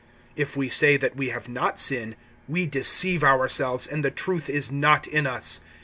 (8)If 0.35 0.55
we 0.55 0.67
say 0.67 0.97
that 0.97 1.15
we 1.15 1.29
have 1.29 1.47
not 1.47 1.77
sin, 1.77 2.15
we 2.47 2.65
deceive 2.65 3.23
ourselves, 3.23 3.85
and 3.85 4.03
the 4.03 4.09
truth 4.09 4.49
is 4.49 4.71
not 4.71 5.05
in 5.05 5.27
us. 5.27 5.61